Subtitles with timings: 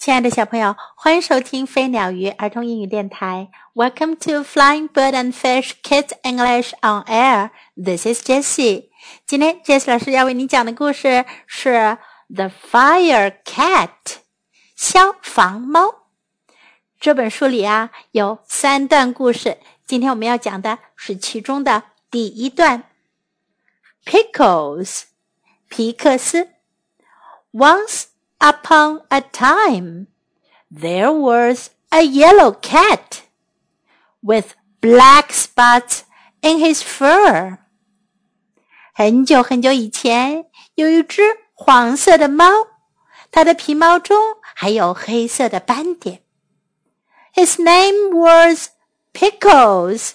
[0.00, 3.50] 亲爱的小朋友，欢迎收听飞鸟鱼儿童英语电台。
[3.74, 7.50] Welcome to Flying Bird and Fish Kids English on Air.
[7.76, 8.88] This is Jessie.
[9.26, 11.68] 今天 Jessie 老师要为你讲的故事是
[12.34, 13.90] 《The Fire Cat》
[14.74, 16.06] 消防猫。
[16.98, 22.84] 这本书里啊有三段故事，今天我们要讲的是其中的第一段。
[24.06, 25.02] Pickles，
[25.68, 26.48] 皮克斯。
[27.52, 28.04] Once
[28.39, 30.07] Upon a time,
[30.69, 33.23] there was a yellow cat
[34.21, 36.01] with black spots
[36.41, 37.57] in his fur.
[38.93, 41.21] 很久很久以前，有一只
[41.53, 42.45] 黄色的猫，
[43.31, 44.17] 它的皮毛中
[44.53, 46.21] 还有黑色的斑点。
[47.33, 48.69] His name was
[49.13, 50.11] Pickles，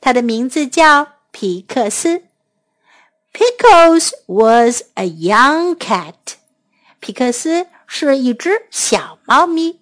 [0.00, 2.24] 它的名字叫皮克斯。
[3.32, 6.36] Pickles was a young cat.
[7.00, 9.80] 皮克斯是一只小猫咪，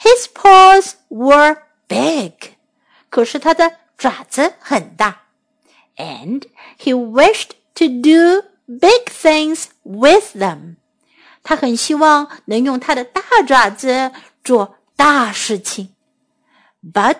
[0.00, 1.56] His paws were
[1.88, 2.54] big，
[3.10, 5.22] 可是他的爪子很大，
[5.96, 6.42] and
[6.78, 10.76] he wished to do big things with them。
[11.42, 14.12] 他很希望能用他的大爪子
[14.44, 15.94] 做大事情，
[16.92, 17.16] but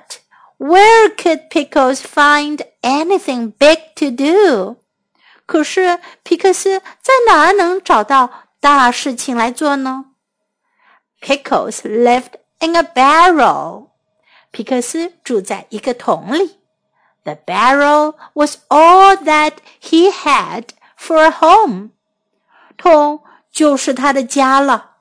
[0.59, 4.77] where could Pickles find anything big to do？
[5.45, 8.31] 可是皮克斯在哪儿能找到
[8.67, 10.07] 大事情来做呢？
[11.21, 13.89] Pickles lived in a barrel。
[14.51, 16.59] 皮克斯住在一个桶里。
[17.25, 20.67] The barrel was all that he had
[20.99, 21.91] for a home。
[22.77, 24.97] 桶就是他的家了。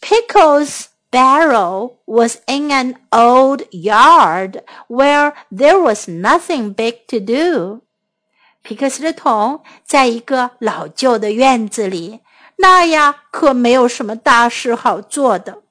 [0.00, 7.82] Pickles' barrel was in an old yard where there was nothing big to do。
[8.62, 12.20] 皮克斯的桶在一个老旧的院子里。
[12.56, 15.62] 那呀，可没有什么大事好做的。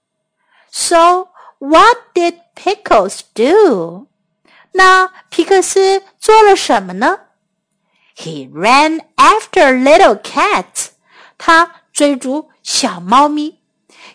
[0.71, 4.07] So what did Pickles do？
[4.71, 7.19] 那皮克斯做了什么呢？
[8.15, 10.89] He ran after little cats。
[11.37, 13.59] 他追逐小猫咪。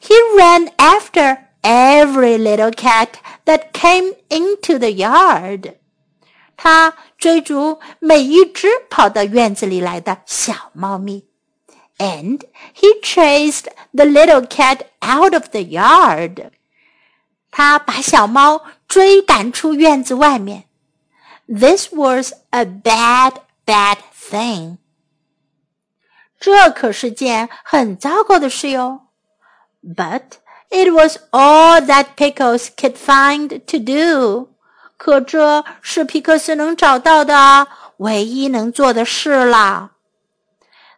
[0.01, 3.09] He ran after every little cat
[3.47, 5.77] that came into the yard。
[6.57, 11.27] 他追逐每一只跑到院子里来的小猫咪。
[11.99, 16.51] and he chased the little cat out of the yard.
[17.51, 20.65] 他把小猫追赶出院子外面。
[21.47, 23.35] This was a bad,
[23.65, 24.79] bad thing.
[26.41, 29.03] 这可是件很糟糕的事哟。
[29.83, 30.23] But
[30.71, 34.49] it was all that Pickles could find to do.
[34.97, 39.93] 可这是皮克斯能找到的唯一能做的事啦。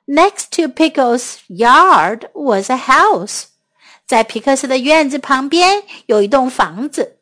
[0.06, 3.46] Next to Pickle's yard was a house.
[4.06, 7.18] 在皮克斯的院子旁边有一栋房子。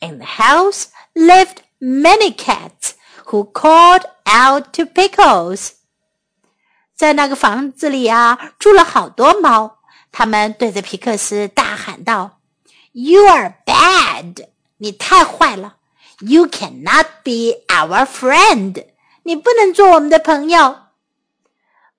[0.00, 2.92] In the house lived many cats
[3.26, 5.72] who called out to Pickles.
[6.96, 9.78] 在那个房子里啊，住了好多猫，
[10.12, 12.38] 他们对着皮克斯大喊道：“
[12.92, 14.46] You are bad！
[14.76, 15.76] 你太坏了！
[16.20, 18.84] You cannot be our friend！
[19.24, 20.76] 你不能做我们的朋友。”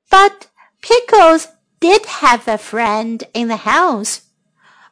[0.09, 0.47] But
[0.81, 1.47] Pickles
[1.79, 4.19] did have a friend in the house.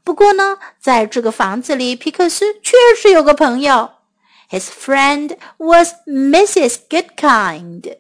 [0.03, 3.91] 不过呢，在这个房子里，皮克斯确实有个朋友。
[4.49, 6.77] His friend was Mrs.
[6.89, 7.97] Goodkind.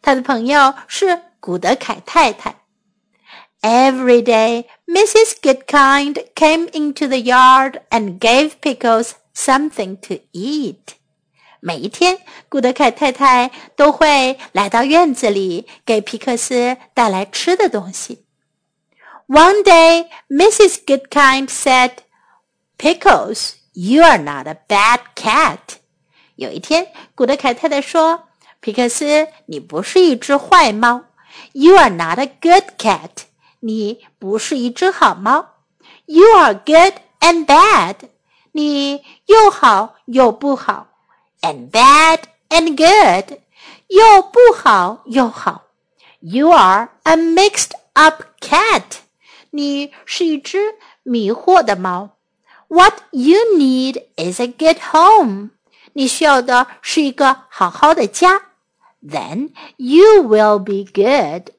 [0.00, 2.56] 他的朋友是古德凯太太。
[3.60, 5.34] Every day, Mrs.
[5.42, 10.94] Goodkind came into the yard and gave Pickles something to eat.
[11.65, 18.23] 每一天，古德凯太太都会来到院子里，给皮克斯带来吃的东西。
[19.27, 20.85] One day, Mrs.
[20.85, 21.93] Goodkind said,
[22.77, 25.57] "Pickles, you are not a bad cat."
[26.35, 28.27] 有一天，古德凯太太说
[28.61, 31.05] ：“皮克斯，你不是一只坏猫。
[31.53, 33.09] You are not a good cat.
[33.61, 35.55] 你不是一只好猫。
[36.05, 37.95] You are good and bad.
[38.51, 40.89] 你又好又不好。”
[41.40, 43.38] and bad and good，
[43.88, 45.64] 又不好又好。
[46.20, 48.82] You are a mixed up cat，
[49.50, 52.16] 你是一只迷惑的猫。
[52.68, 55.50] What you need is a good home，
[55.94, 58.42] 你需要的是一个好好的家。
[59.02, 61.54] Then you will be good，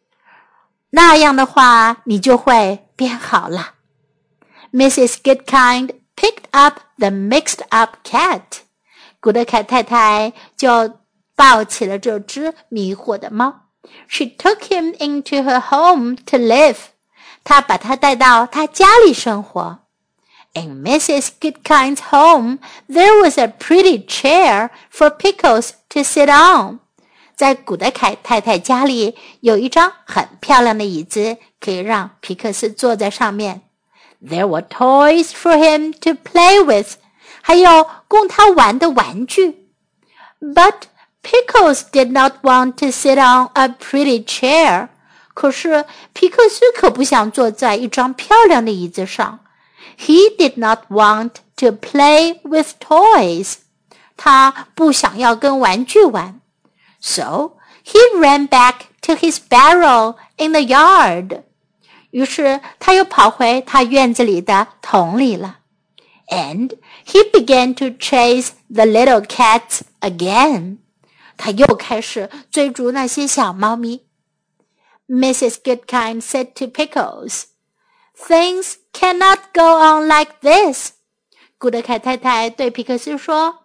[0.92, 3.74] 那样的话你就会变好了。
[4.72, 5.16] Mrs.
[5.24, 8.62] Goodkind picked up the mixed up cat.
[9.25, 11.00] 古德凯太太就
[11.36, 13.68] 抱起了这只迷惑的猫。
[14.07, 16.78] She took him into her home to live。
[17.44, 19.80] 她把他带到她家里生活。
[20.54, 21.30] In Mrs.
[21.39, 26.80] Goodkind's home, there was a pretty chair for Pickles to sit on.
[27.36, 33.62] 在古德凯太太家里有一张很漂亮的椅子，可以让皮克斯坐在上面。
[34.22, 36.98] There were toys for him to play with，
[37.45, 39.68] 还有供他玩的玩具。
[40.39, 40.83] But
[41.24, 44.89] Pickles did not want to sit on a pretty chair。
[45.33, 49.39] 可是皮克斯可不想坐在一张漂亮的椅子上。
[49.98, 53.57] He did not want to play with toys。
[54.18, 56.42] 他不想要跟玩具玩。
[57.00, 61.44] So he ran back to his barrel in the yard.
[62.12, 65.60] 于是他又跑回他院子里的桶里了。
[66.28, 70.78] And he began to chase the little cats again.
[71.38, 74.06] 他又开始追逐那些小猫咪。
[75.07, 75.56] Mrs.
[75.63, 77.45] Goodkind said to Pickles,
[78.16, 80.92] "Things cannot go on like this."
[81.57, 83.56] 古德凯太太对皮克斯说：“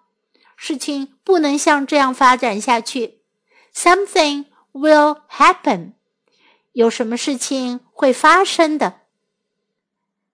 [0.57, 3.21] 事情不能像这样发展下去。”
[3.75, 5.93] Something will happen.
[6.73, 9.01] 有什么事情会发生的？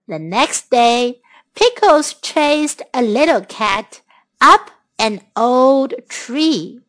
[0.06, 1.20] The next day,
[1.56, 4.00] Pickles chased a little cat
[4.38, 6.82] up an old tree.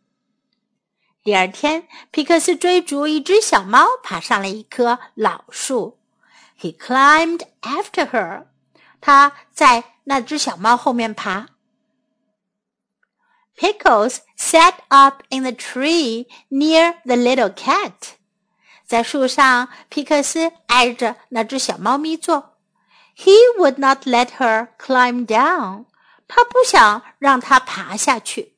[1.23, 5.97] 第二天，皮克斯追逐一只小猫，爬上了一棵老树。
[6.59, 8.45] He climbed after her.
[9.01, 11.47] 他在那只小猫后面爬。
[13.57, 18.15] Pickles sat up in the tree near the little cat.
[18.85, 22.56] 在树上，皮克斯挨着那只小猫咪坐。
[23.17, 25.85] He would not let her climb down.
[26.27, 28.55] 他不想让它爬下去。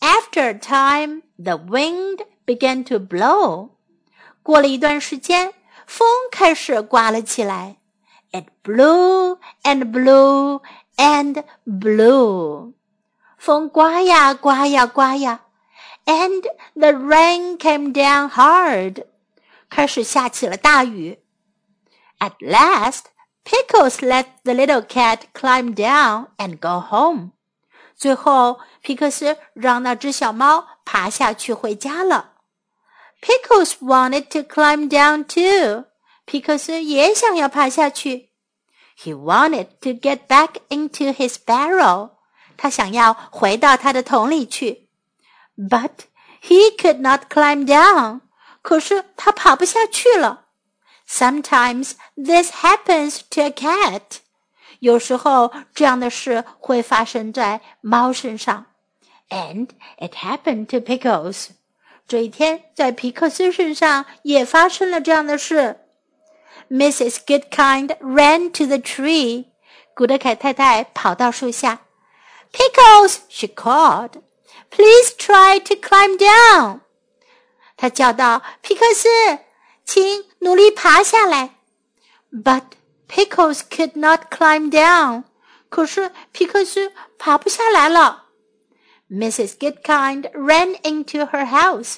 [0.00, 3.70] After a time, the wind began to blow.
[4.42, 5.54] 过了一段时间，
[5.86, 7.76] 风开始刮了起来。
[8.32, 10.62] It blew and blew
[10.96, 12.72] and blew.
[13.38, 15.42] 风刮呀刮呀刮呀，
[16.06, 16.42] and
[16.74, 19.04] the rain came down hard，
[19.68, 21.20] 开始下起了大雨。
[22.18, 23.04] At last,
[23.46, 27.32] Pickles let the little cat climb down and go home。
[27.96, 32.34] 最后，皮克斯让那只小猫爬下去回家了。
[33.20, 35.84] Pickles wanted to climb down too。
[36.24, 38.30] 皮克斯也想要爬下去。
[38.96, 42.10] He wanted to get back into his barrel。
[42.56, 44.88] 他想要回到他的桶里去，
[45.56, 45.90] but
[46.42, 48.20] he could not climb down。
[48.60, 50.45] 可是他爬不下去了。
[51.08, 54.18] Sometimes this happens to a cat。
[54.80, 58.66] 有时候这样的事会发生在猫身上。
[59.28, 59.68] And
[59.98, 61.48] it happened to Pickles。
[62.08, 65.80] 这一天，在皮克斯身上也发生了这样的事。
[66.68, 67.18] Mrs.
[67.26, 69.46] Goodkind ran to the tree。
[69.94, 71.80] 古德凯太太跑到树下。
[72.52, 74.22] Pickles, she called.
[74.70, 76.80] Please try to climb down.
[77.76, 79.08] 她叫道：“皮克斯，
[79.86, 81.56] 请努力爬下来。”
[82.32, 82.62] But
[83.08, 85.24] Pickles could not climb down.
[85.68, 88.24] 可是皮克斯爬不下来了。
[89.10, 89.56] Mrs.
[89.58, 91.96] Goodkind ran into her house.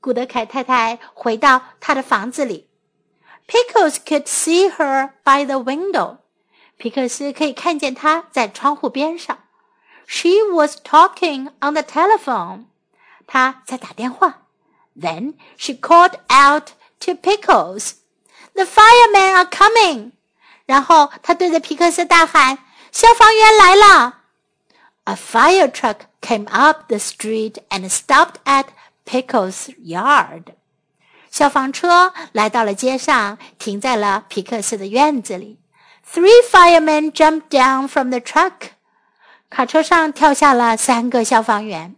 [0.00, 2.68] 古德凯太太回到她的房子里。
[3.46, 6.18] Pickles could see her by the window.
[6.76, 9.38] 皮克斯可以看见她在窗户边上。
[10.12, 12.64] she was talking on the telephone.
[13.28, 14.42] 她在打电话。
[15.00, 17.92] Then she called out to Pickles,
[18.54, 20.12] "The firemen are coming!"
[20.66, 22.58] 然后她对着皮克斯大喊：“
[22.92, 24.14] 消防员来了！”
[25.04, 28.66] A fire truck came up the street and stopped at
[29.04, 30.54] Pickles' yard.
[31.30, 35.58] 消防车来到了街上，停在了皮克斯的院子里。
[36.12, 38.70] Three firemen jumped down from the truck.
[39.48, 41.94] 卡车上跳下了三个消防员。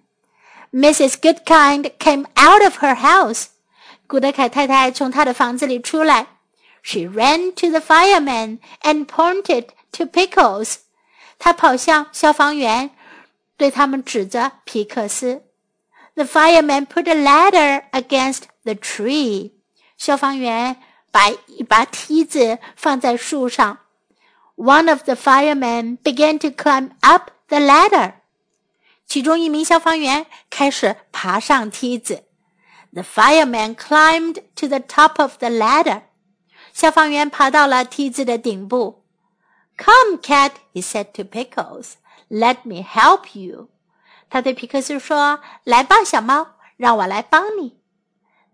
[0.73, 1.15] Mrs.
[1.15, 3.47] Goodkind came out of her house.
[4.08, 6.28] 古德凯太太从她的房子里出来。
[6.82, 10.76] She ran to the firemen and pointed to Pickles.
[11.38, 12.92] 她跑向消防员，
[13.58, 15.44] 对他们指着皮克斯。
[16.16, 19.52] The firemen put a ladder against the tree.
[19.98, 20.78] 消防员
[21.12, 23.80] 把一把梯子放在树上。
[24.56, 28.14] One of the firemen began to climb up the ladder。
[29.06, 32.24] 其中一名消防员开始爬上梯子。
[32.97, 36.03] The fireman climbed to the top of the ladder。
[36.73, 39.05] 消防员爬到了梯子的顶部。
[39.79, 41.95] Come, cat, he said to Pickles.
[42.29, 43.69] Let me help you.
[44.31, 47.79] 他对皮克斯说：“来吧，小猫，让我来帮你。”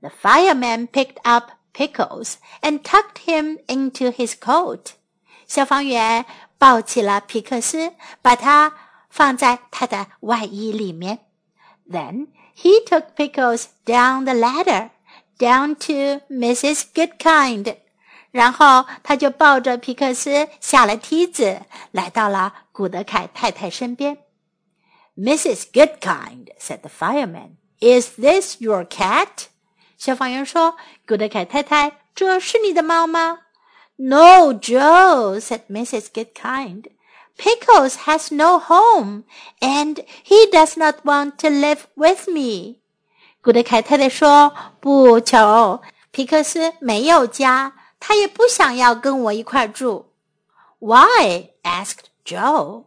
[0.01, 4.93] The fireman picked up Pickles and tucked him into his coat.
[5.47, 6.25] 消防员
[6.59, 7.93] 抱起了皮克斯，
[8.23, 8.73] 把他
[9.09, 11.21] 放在他的外衣里面。
[11.89, 14.91] Then he took Pickles down the ladder,
[15.39, 16.85] down to Mrs.
[16.95, 17.77] Goodkind.
[18.31, 24.19] 然后他就抱着皮克斯下了梯子，来到了古德凯太太身边。
[25.17, 25.65] Mrs.
[25.73, 29.47] Goodkind said the fireman, "Is this your cat?"
[29.97, 33.41] 消防员说：“古德凯太太，这是你的猫吗？”
[33.97, 36.07] No, Joe, said Mrs.
[36.13, 36.85] Goodkind.
[37.37, 39.25] Pickles has no home,
[39.61, 42.81] and he does not want to live with me.
[43.41, 45.81] 古德凯太太说：“不，乔，
[46.11, 50.13] 皮克斯没有家。”他也不想要跟我一块住。
[50.79, 51.51] Why?
[51.65, 52.85] asked Joe.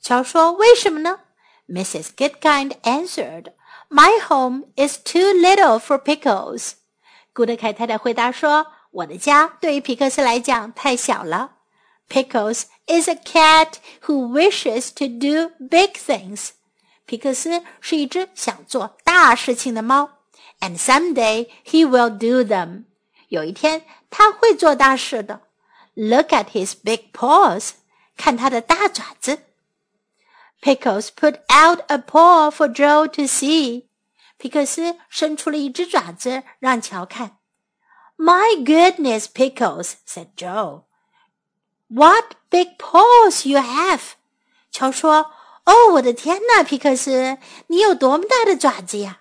[0.00, 1.20] 乔说：“为什么呢？”
[1.68, 2.10] Mrs.
[2.16, 3.52] Goodkind answered,
[3.90, 6.72] "My home is too little for Pickles."
[7.34, 11.56] 古德凯太太回答说：“我的家对于皮克斯来讲太小了。
[12.08, 16.50] Pickles is a cat who wishes to do big things.
[17.04, 20.10] 皮克斯是一只想做大事情的猫，
[20.60, 22.84] and someday he will do them.
[23.28, 25.42] 有一天他会做大事的。
[25.94, 27.70] Look at his big paws，
[28.16, 29.38] 看他的大爪子。
[30.60, 33.84] Pickles put out a paw for Joe to see。
[34.38, 37.38] 皮克斯伸出了一只爪子让乔看。
[38.18, 40.84] My goodness, Pickles said Joe.
[41.90, 44.12] What big paws you have！
[44.70, 45.30] 乔说：“
[45.64, 47.38] 哦，我的天哪，皮克斯，
[47.68, 49.20] 你有多么大的爪子呀！”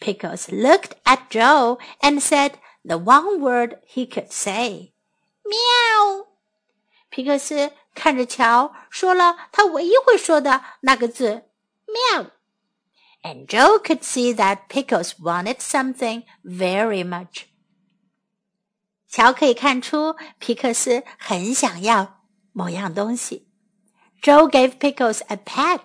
[0.00, 2.52] Pickles looked at Joe and said
[2.84, 4.92] the one word he could say.
[5.44, 6.26] 喵。
[7.10, 11.44] 皮克斯看着乔，说了他唯一会说的那个字“
[11.86, 12.30] 喵”。
[13.22, 17.46] And Joe could see that Pickles wanted something very much.
[19.15, 22.19] 乔可以看出皮克斯很想要
[22.51, 23.47] 某样东西。
[24.21, 25.79] Joe gave Pickles a pat.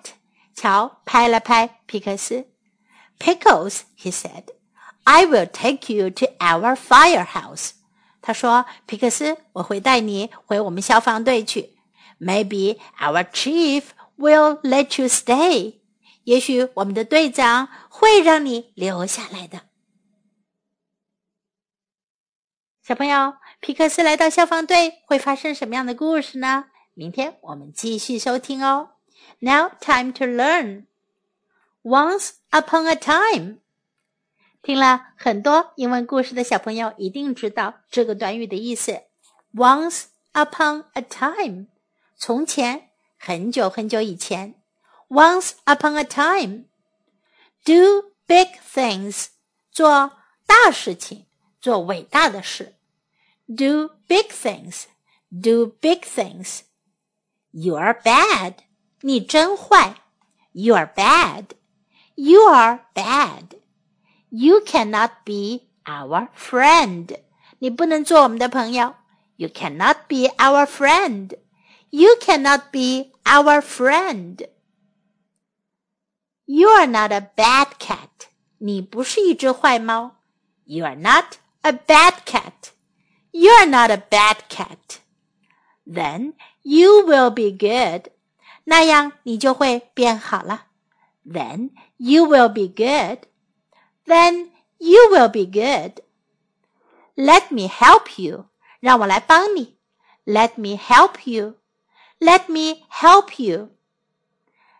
[0.52, 2.48] 乔拍了拍皮克斯。
[3.20, 4.46] Pickles, he said.
[5.04, 7.70] I will take you to our firehouse。
[8.20, 11.76] 他说：“皮克斯，我会带你回我们消防队去。
[12.18, 13.84] Maybe our chief
[14.18, 15.74] will let you stay。
[16.24, 19.60] 也许我们的队长会让你留下来的。”
[22.90, 26.64] 小朋友，皮克斯来到消防队会发生什么样的故事呢？
[26.94, 28.94] 明天我们继续收听哦。
[29.38, 30.86] Now time to learn.
[31.84, 33.58] Once upon a time.
[34.60, 39.02] 听了很多英文故事的小朋友一定知道这个短语的意思。
[39.54, 41.66] Once upon a time，
[42.16, 44.56] 从前，很久很久以前。
[45.08, 49.26] Once upon a time，do big things，
[49.70, 50.10] 做
[50.44, 51.26] 大事情，
[51.60, 52.74] 做伟大的事。
[53.49, 58.55] Do big things，do big things。You are bad，
[59.01, 59.95] 你真坏。
[60.51, 67.19] You are bad，you are bad。You cannot be our friend.
[67.59, 68.95] 你不能做我们的朋友。
[69.37, 71.37] You cannot be our friend.
[71.89, 74.47] You cannot be our friend.
[76.45, 78.29] You are not a bad cat.
[78.59, 80.15] 你不是一只坏猫。
[80.65, 82.71] You are not a bad cat.
[83.31, 84.99] You are not a bad cat.
[85.85, 86.33] Then
[86.63, 88.11] you will be good.
[88.65, 90.67] 那样你就会变好了。
[91.25, 93.27] Then you will be good
[94.05, 96.01] then you will be good.
[97.17, 98.45] Let me help you.
[98.79, 99.77] 让我来帮你。
[100.25, 101.55] Let me help you.
[102.19, 103.71] Let me help you.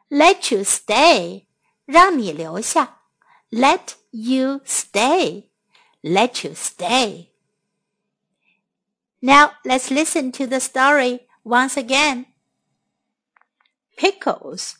[0.10, 1.46] Let you stay.
[1.86, 3.02] 让你留下。
[3.50, 5.50] Let you stay.
[6.02, 7.29] Let you stay.
[9.23, 12.27] Now let's listen to the story once again.
[13.97, 14.79] Pickles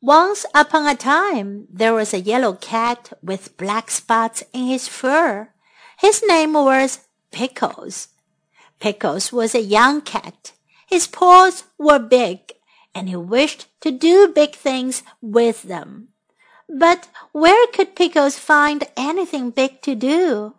[0.00, 5.48] once upon a time, there was a yellow cat with black spots in his fur.
[5.98, 7.00] His name was
[7.32, 8.06] Pickles.
[8.78, 10.52] Pickles was a young cat.
[10.86, 12.52] His paws were big,
[12.94, 16.10] and he wished to do big things with them.
[16.68, 20.54] But where could Pickles find anything big to do?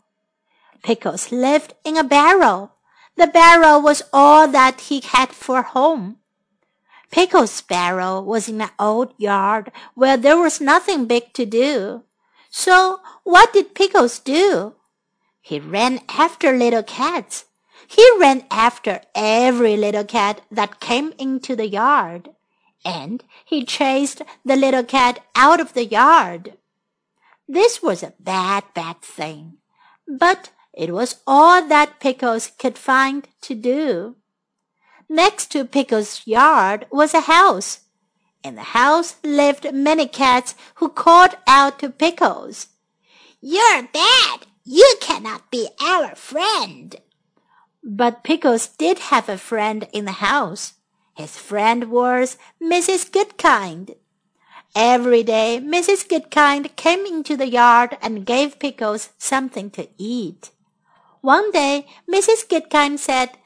[0.83, 2.73] Pickles lived in a barrel.
[3.19, 6.19] The barrel was all that he had for home.
[7.11, 12.03] Pickle's sparrow was in an old yard where there was nothing big to do.
[12.49, 14.75] So what did Pickles do?
[15.41, 17.43] He ran after little cats.
[17.89, 22.29] He ran after every little cat that came into the yard.
[22.85, 26.53] And he chased the little cat out of the yard.
[27.49, 29.57] This was a bad, bad thing.
[30.07, 34.15] But it was all that Pickles could find to do.
[35.09, 37.81] Next to Pickle's yard was a house.
[38.45, 42.67] In the house lived many cats who called out to Pickles,
[43.41, 44.47] You're bad.
[44.63, 46.95] You cannot be our friend.
[47.83, 50.75] But Pickles did have a friend in the house.
[51.13, 53.11] His friend was Mrs.
[53.11, 53.97] Goodkind.
[54.73, 56.07] Every day Mrs.
[56.07, 60.51] Goodkind came into the yard and gave Pickles something to eat.
[61.21, 62.47] One day Mrs.
[62.47, 63.37] Goodkind said,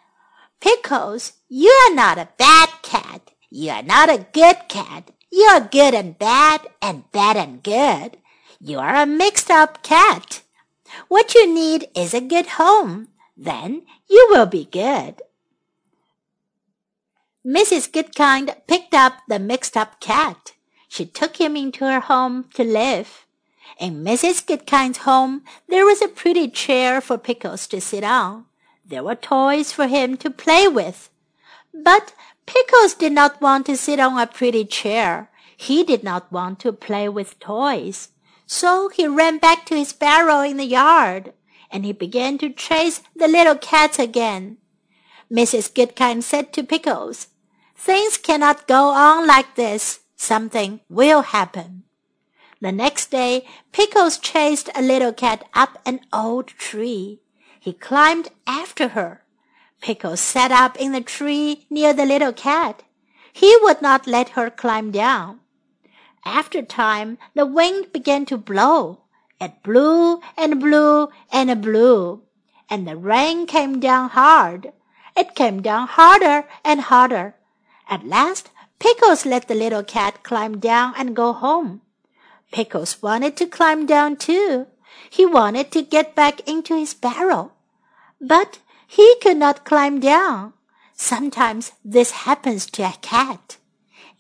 [0.59, 3.31] Pickles, you are not a bad cat.
[3.49, 5.11] You are not a good cat.
[5.31, 8.17] You are good and bad and bad and good.
[8.59, 10.41] You are a mixed up cat.
[11.07, 13.09] What you need is a good home.
[13.35, 15.21] Then you will be good.
[17.45, 17.91] Mrs.
[17.91, 20.53] Goodkind picked up the mixed up cat.
[20.87, 23.22] She took him into her home to live.
[23.79, 24.45] In Mrs.
[24.45, 28.45] Goodkind's home, there was a pretty chair for Pickles to sit on.
[28.85, 31.09] There were toys for him to play with.
[31.73, 32.13] But
[32.45, 35.29] Pickles did not want to sit on a pretty chair.
[35.55, 38.09] He did not want to play with toys.
[38.45, 41.33] So he ran back to his barrel in the yard,
[41.71, 44.57] and he began to chase the little cat again.
[45.31, 45.71] Mrs.
[45.73, 47.27] Goodkind said to Pickles,
[47.75, 50.01] Things cannot go on like this.
[50.15, 51.82] Something will happen.
[52.63, 57.20] The next day, Pickles chased a little cat up an old tree.
[57.60, 59.25] He climbed after her.
[59.82, 62.84] Pickles sat up in the tree near the little cat.
[63.34, 65.41] He would not let her climb down.
[66.24, 69.01] After time, the wind began to blow.
[69.41, 72.22] It blew and blew and blew,
[72.70, 74.72] and the rain came down hard.
[75.17, 77.36] It came down harder and harder.
[77.89, 81.82] At last, Pickles let the little cat climb down and go home.
[82.53, 84.67] Pickles wanted to climb down too.
[85.10, 87.53] He wanted to get back into his barrel.
[88.22, 90.53] But he could not climb down.
[90.93, 93.57] Sometimes this happens to a cat.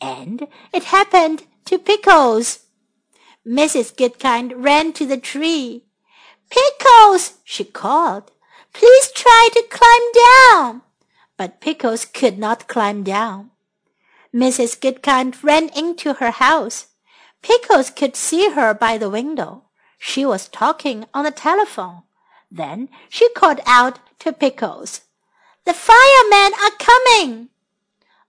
[0.01, 2.65] And it happened to Pickles.
[3.47, 3.95] Mrs.
[3.95, 5.85] Goodkind ran to the tree.
[6.49, 8.31] Pickles, she called,
[8.73, 10.81] please try to climb down.
[11.37, 13.51] But Pickles could not climb down.
[14.33, 14.79] Mrs.
[14.79, 16.87] Goodkind ran into her house.
[17.43, 19.63] Pickles could see her by the window.
[19.99, 22.01] She was talking on the telephone.
[22.49, 25.01] Then she called out to Pickles,
[25.65, 27.49] The firemen are coming!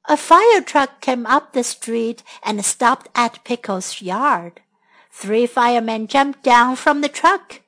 [0.07, 4.61] A fire truck came up the street and stopped at Pickles' yard.
[5.11, 7.61] Three firemen jumped down from the truck.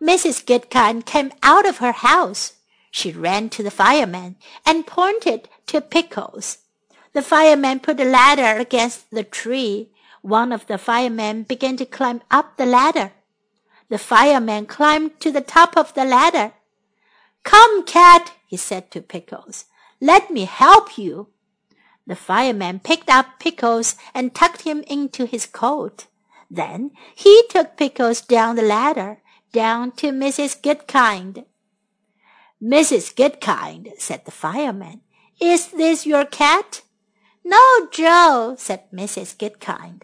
[0.00, 0.44] Mrs.
[0.44, 2.54] Goodkind came out of her house.
[2.90, 6.58] She ran to the firemen and pointed to Pickles.
[7.12, 9.90] The fireman put a ladder against the tree.
[10.22, 13.12] One of the firemen began to climb up the ladder.
[13.88, 16.52] The fireman climbed to the top of the ladder.
[17.44, 19.64] Come, cat, he said to Pickles.
[20.00, 21.28] Let me help you.
[22.06, 26.06] The fireman picked up Pickles and tucked him into his coat.
[26.50, 29.18] Then he took Pickles down the ladder,
[29.52, 30.60] down to Mrs.
[30.60, 31.44] Goodkind.
[32.62, 33.14] Mrs.
[33.14, 35.02] Goodkind, said the fireman,
[35.40, 36.82] is this your cat?
[37.44, 39.36] No, Joe, said Mrs.
[39.36, 40.02] Goodkind.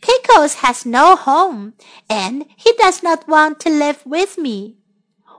[0.00, 1.74] Pickles has no home,
[2.08, 4.76] and he does not want to live with me.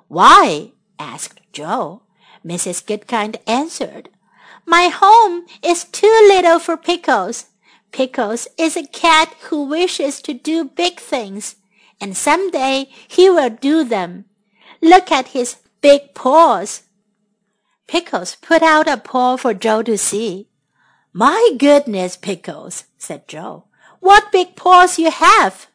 [0.07, 0.71] Why?
[0.99, 2.03] asked Joe.
[2.45, 2.83] Mrs.
[2.85, 4.09] Goodkind answered,
[4.65, 7.47] My home is too little for Pickles.
[7.91, 11.55] Pickles is a cat who wishes to do big things,
[11.99, 14.25] and some day he will do them.
[14.81, 16.83] Look at his big paws.
[17.87, 20.49] Pickles put out a paw for Joe to see.
[21.13, 23.63] My goodness, Pickles, said Joe.
[24.00, 25.66] What big paws you have!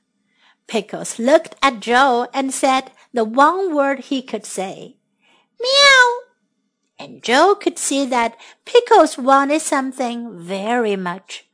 [0.67, 4.97] Pickles looked at Joe and said the one word he could say.
[5.59, 6.23] Meow!
[6.99, 11.45] And Joe could see that Pickles wanted something very much.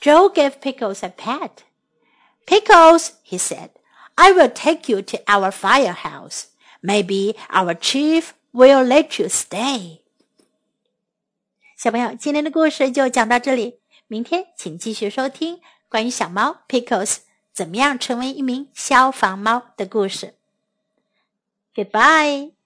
[0.00, 1.64] Joe gave Pickles a pat.
[2.46, 3.70] Pickles, he said,
[4.16, 6.48] I will take you to our firehouse.
[6.82, 10.02] Maybe our chief will let you stay.
[11.76, 17.17] 小朋友，今天的故事就讲到这里，明天请继续收听 关于小猫 Pickles
[17.51, 20.35] 怎么样成为一名消防猫的故事。
[21.73, 22.58] Goodbye。